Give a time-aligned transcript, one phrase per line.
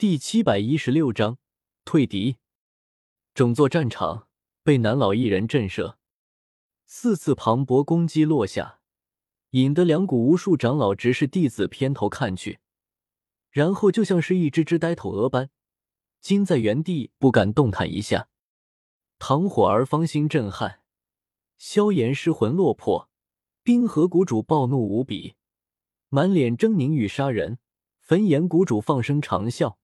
[0.00, 1.38] 第七百一十六章
[1.84, 2.36] 退敌。
[3.34, 4.28] 整座战场
[4.62, 5.96] 被南老一人震慑，
[6.86, 8.78] 四次磅礴攻击落下，
[9.50, 12.60] 引得两股无数长老执事弟子偏头看去，
[13.50, 15.50] 然后就像是一只只呆头鹅般，
[16.20, 18.28] 惊在原地不敢动弹一下。
[19.18, 20.82] 唐火儿芳心震撼，
[21.56, 23.10] 萧炎失魂落魄，
[23.64, 25.34] 冰河谷主暴怒无比，
[26.08, 27.58] 满脸狰狞欲杀人。
[27.98, 29.74] 焚炎谷主放声长啸。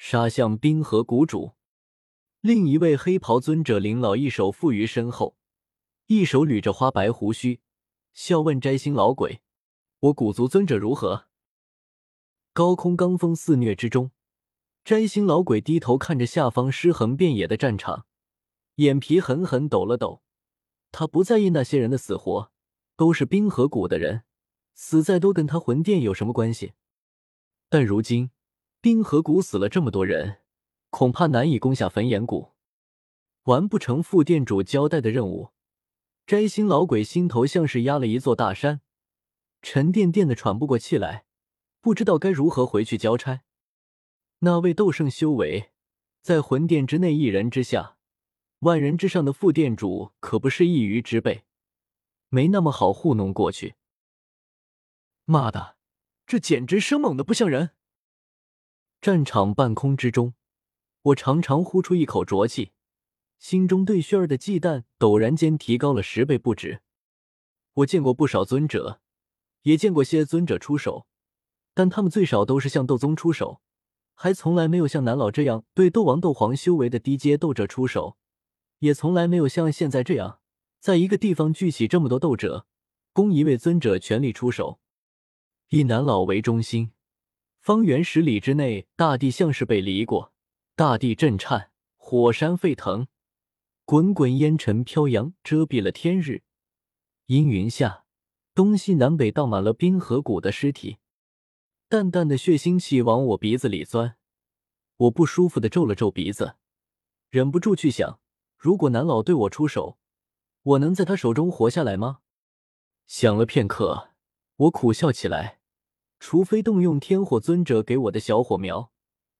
[0.00, 1.54] 杀向冰河谷主，
[2.40, 5.36] 另一位黑袍尊者林老一手负于身后，
[6.06, 7.60] 一手捋着花白胡须，
[8.14, 9.42] 笑问摘星老鬼
[9.98, 11.26] ：“我古族尊者如何？”
[12.54, 14.12] 高空罡风肆虐之中，
[14.84, 18.06] 摘星老鬼低头看着下方尸横遍野的战场，
[18.76, 20.22] 眼皮狠狠抖了抖。
[20.92, 22.52] 他不在意那些人的死活，
[22.94, 24.22] 都是冰河谷的人，
[24.74, 26.74] 死在多跟他魂殿有什么关系？
[27.68, 28.30] 但如今。
[28.80, 30.38] 冰河谷死了这么多人，
[30.90, 32.52] 恐怕难以攻下焚炎谷，
[33.44, 35.50] 完不成副店主交代的任务。
[36.26, 38.82] 摘星老鬼心头像是压了一座大山，
[39.62, 41.24] 沉甸甸的喘不过气来，
[41.80, 43.42] 不知道该如何回去交差。
[44.40, 45.70] 那位斗圣修为
[46.22, 47.96] 在魂殿之内一人之下，
[48.60, 51.42] 万人之上的副店主可不是一鱼之辈，
[52.28, 53.74] 没那么好糊弄过去。
[55.24, 55.76] 妈的，
[56.26, 57.70] 这简直生猛的不像人！
[59.00, 60.34] 战场半空之中，
[61.02, 62.72] 我常常呼出一口浊气，
[63.38, 66.80] 心中对旭儿的忌惮陡然间提高了十倍不止。
[67.74, 69.00] 我见过不少尊者，
[69.62, 71.06] 也见过些尊者出手，
[71.74, 73.60] 但他们最少都是向斗宗出手，
[74.14, 78.16] 还从来没有像南老这样对斗王、斗皇修为的低阶斗者出手，
[78.80, 80.40] 也从来没有像现在这样，
[80.80, 82.66] 在一个地方聚起这么多斗者，
[83.12, 84.80] 供一位尊者全力出手。
[85.68, 86.90] 以南老为中心。
[87.68, 90.32] 方圆十里之内，大地像是被犁过，
[90.74, 93.08] 大地震颤，火山沸腾，
[93.84, 96.44] 滚滚烟尘飘扬，遮蔽了天日。
[97.26, 98.06] 阴云下，
[98.54, 100.96] 东西南北倒满了冰河谷的尸体，
[101.90, 104.16] 淡淡的血腥气往我鼻子里钻，
[104.96, 106.56] 我不舒服的皱了皱鼻子，
[107.28, 108.18] 忍不住去想：
[108.56, 109.98] 如果南老对我出手，
[110.62, 112.20] 我能在他手中活下来吗？
[113.06, 114.12] 想了片刻，
[114.56, 115.57] 我苦笑起来。
[116.20, 118.90] 除非动用天火尊者给我的小火苗，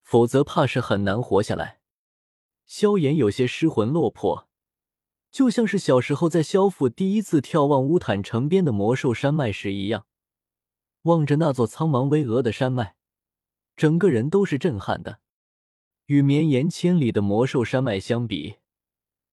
[0.03, 1.81] 否则怕是很难活下来。
[2.67, 4.49] 萧炎有些失魂落魄，
[5.31, 10.07] 就像是小时候在萧府第一次眺望乌坦城边的魔兽山脉时一样，
[11.03, 12.95] 望着那座苍茫巍峨的山脉，
[13.77, 15.21] 整个人都是震撼的。
[16.07, 18.57] 与绵延千里的魔兽山脉相比，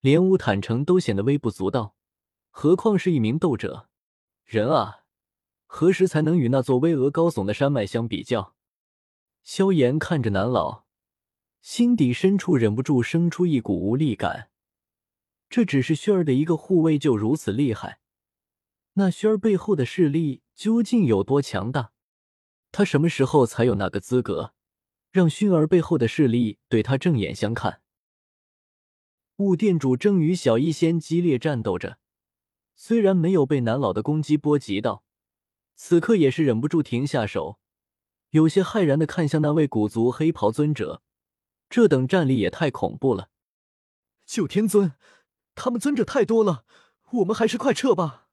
[0.02, 1.96] 连乌坦城都显得微不足道，
[2.50, 3.88] 何况是一名斗者？
[4.44, 5.05] 人啊！
[5.78, 8.56] 何时才能与那座巍峨高耸的山脉相比较？
[9.44, 10.86] 萧炎看着南老，
[11.62, 14.50] 心底深处忍不住生出一股无力感。
[15.50, 18.00] 这只是薰儿的一个护卫就如此厉害，
[18.94, 21.92] 那薰儿背后的势力究竟有多强大？
[22.72, 24.54] 他什么时候才有那个资格
[25.12, 27.82] 让薰儿背后的势力对他正眼相看？
[29.36, 31.98] 雾店主正与小医仙激烈战斗着，
[32.78, 35.04] 虽然没有被南老的攻击波及到。
[35.76, 37.60] 此刻也是忍不住停下手，
[38.30, 41.02] 有些骇然的看向那位古族黑袍尊者。
[41.70, 43.30] 这等战力也太恐怖了！
[44.26, 44.94] 九天尊，
[45.56, 46.64] 他们尊者太多了，
[47.12, 48.30] 我们还是快撤吧。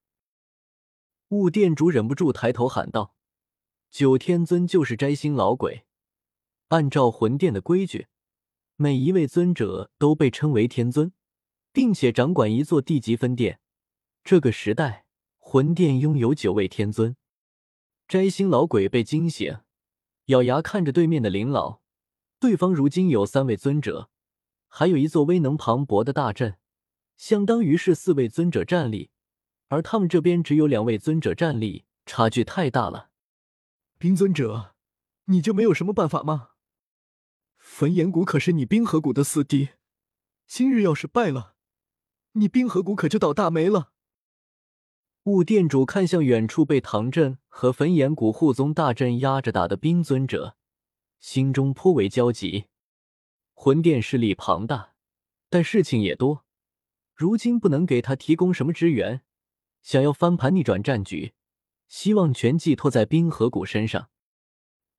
[1.28, 3.16] 雾店主忍不住抬头喊道
[3.90, 5.86] ：“九天尊就是摘星老鬼。
[6.68, 8.08] 按照魂殿的规矩，
[8.76, 11.12] 每一位尊者都被称为天尊，
[11.72, 13.60] 并且掌管一座地级分殿。
[14.22, 15.06] 这个时代，
[15.38, 17.16] 魂殿拥有九位天尊。”
[18.12, 19.60] 摘星老鬼被惊醒，
[20.26, 21.80] 咬牙看着对面的林老。
[22.38, 24.10] 对方如今有三位尊者，
[24.68, 26.58] 还有一座威能磅礴的大阵，
[27.16, 29.08] 相当于是四位尊者战力，
[29.68, 33.08] 而他们这边只有两位尊者战力，差距太大了。
[33.96, 34.74] 冰尊者，
[35.24, 36.50] 你就没有什么办法吗？
[37.56, 39.70] 焚炎谷可是你冰河谷的死敌，
[40.46, 41.54] 今日要是败了，
[42.32, 43.91] 你冰河谷可就倒大霉了。
[45.24, 50.56] 雾店主看向远处被唐镇和焚炎谷护宗大阵压着打的冰尊者，
[51.20, 52.64] 心中颇为焦急。
[53.54, 54.94] 魂殿势力庞大，
[55.48, 56.44] 但事情也多，
[57.14, 59.22] 如今不能给他提供什么支援，
[59.80, 61.34] 想要翻盘逆转战局，
[61.86, 64.08] 希望全寄托在冰河谷身上。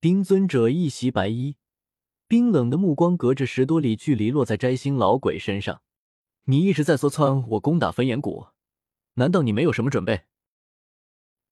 [0.00, 1.56] 冰尊者一袭白衣，
[2.26, 5.82] 冰冷的目光隔着十多里距离落在摘星老鬼身上。
[6.44, 8.46] 你一直在说穿我攻打焚炎谷。
[9.14, 10.26] 难道你没有什么准备？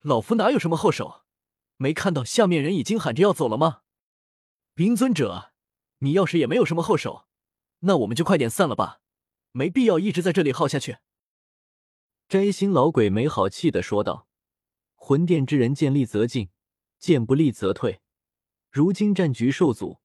[0.00, 1.22] 老夫哪有什么后手？
[1.76, 3.82] 没看到下面人已经喊着要走了吗？
[4.74, 5.52] 冰尊者，
[5.98, 7.26] 你要是也没有什么后手，
[7.80, 9.00] 那我们就快点散了吧，
[9.52, 10.98] 没必要一直在这里耗下去。”
[12.28, 14.26] 摘星老鬼没好气的说道
[14.94, 16.50] ：“魂殿之人见利则进，
[16.98, 18.00] 见不利则退。
[18.70, 20.00] 如今战局受阻，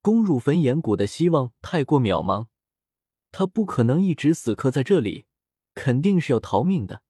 [0.00, 2.46] 攻入焚炎谷的希望太过渺茫，
[3.32, 5.26] 他不可能一直死磕在这里，
[5.76, 7.02] 肯定是要逃命的。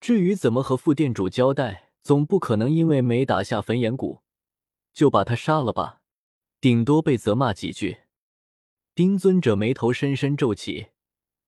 [0.00, 4.22] 至于怎么和副店主交代，总不可能因为没打下焚炎谷，
[4.92, 6.00] 就把他杀了吧？
[6.60, 7.98] 顶多被责骂几句。”
[8.96, 10.88] 丁尊者眉头深深皱起。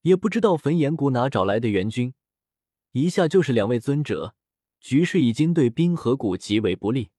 [0.03, 2.15] 也不知道焚炎谷哪找来的援军，
[2.93, 4.37] 一下就是两位尊者，
[4.79, 7.11] 局势已经对冰河谷极为不利。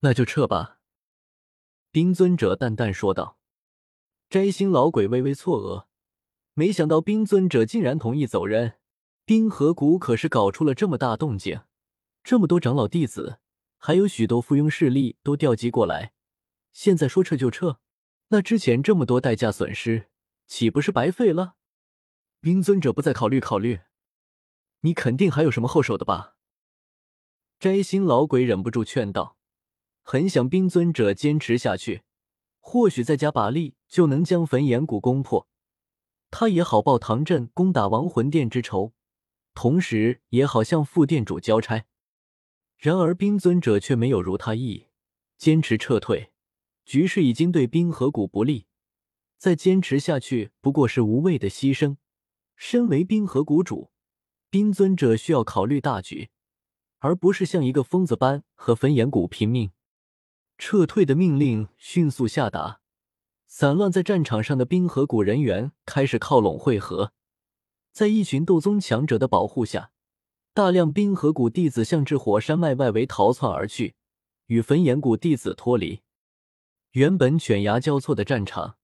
[0.00, 0.78] 那就撤吧。”
[1.92, 3.38] 丁尊者淡淡说道。
[4.30, 5.87] 摘星老鬼微微错愕，
[6.58, 8.78] 没想到冰尊者竟然同意走人。
[9.24, 11.60] 冰河谷可是搞出了这么大动静，
[12.24, 13.38] 这么多长老弟子，
[13.76, 16.14] 还有许多附庸势力都调集过来，
[16.72, 17.78] 现在说撤就撤，
[18.30, 20.08] 那之前这么多代价损失，
[20.48, 21.54] 岂不是白费了？
[22.40, 23.82] 冰尊者不再考虑考虑，
[24.80, 26.34] 你肯定还有什么后手的吧？
[27.60, 29.36] 摘星老鬼忍不住劝道，
[30.02, 32.02] 很想冰尊者坚持下去，
[32.58, 35.46] 或许再加把力就能将焚炎谷攻破，
[36.30, 38.92] 他也好报唐镇攻打亡魂殿之仇，
[39.54, 41.86] 同时也好向副店主交差。
[42.76, 44.86] 然而冰尊者却没有如他意，
[45.36, 46.30] 坚持撤退，
[46.84, 48.66] 局势已经对冰河谷不利，
[49.36, 51.96] 再坚持下去不过是无谓的牺牲。
[52.54, 53.90] 身为冰河谷主，
[54.50, 56.30] 冰尊者需要考虑大局，
[56.98, 59.72] 而不是像一个疯子般和焚炎谷拼命。
[60.56, 62.80] 撤退的命令迅速下达，
[63.50, 67.12] 散乱在战场上的冰河谷人员开始靠拢汇合。
[67.92, 69.90] 在一群斗宗强者的保护下，
[70.52, 73.96] 大量冰河谷弟子向至火山脉外围逃窜而去，
[74.46, 76.02] 与焚炎谷弟子脱离。
[76.90, 78.76] 原本犬牙交错的战场，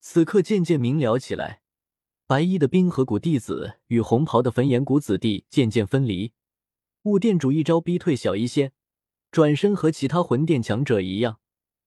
[0.00, 1.60] 此刻渐渐明了起来。
[2.26, 6.32] 白衣的冰河谷弟子与红袍的焚炎谷子弟渐渐分离，
[7.02, 8.72] 雾殿主一招逼退小医仙，
[9.30, 11.38] 转身和其他魂殿强者一样，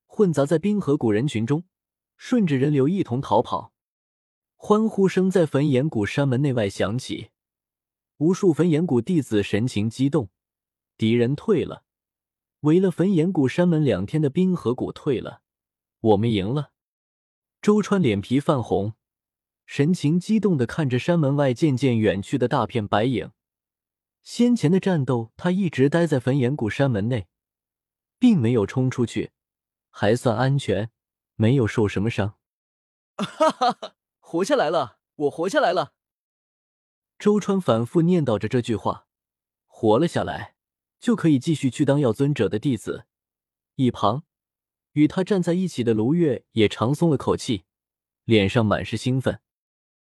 [0.06, 1.64] 混杂在冰河谷人群中，
[2.22, 3.74] 顺着人流一同逃跑。
[4.58, 7.30] 欢呼声在焚炎谷山门内外响起，
[8.18, 10.30] 无数焚炎谷弟子神情激动。
[10.98, 11.86] 敌人退了，
[12.60, 15.42] 围了焚炎谷山门两天的冰河谷退了，
[16.02, 16.74] 我们赢了。
[17.62, 18.96] 周川脸皮泛红。
[19.66, 23.32] 神情激动的看着山门外渐渐远去的大片白影。
[24.22, 27.28] 先前的战斗，他一直待在焚炎谷山门内，
[28.20, 29.32] 并没有冲出去，
[29.90, 30.92] 还算安全，
[31.40, 32.36] 没有受什么伤。
[33.16, 35.94] 哈哈哈，活下来了，我活下来了。
[37.18, 39.08] 周川反复念叨着这句话，
[39.66, 40.56] 活了下来，
[41.00, 43.06] 就可以继续去当药尊者的弟子。
[43.76, 44.26] 一旁，
[44.92, 47.64] 与他站在一起的卢月也长松了口气，
[48.26, 49.40] 脸上满是兴奋。